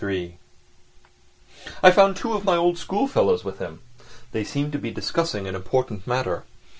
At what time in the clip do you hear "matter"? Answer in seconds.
6.07-6.43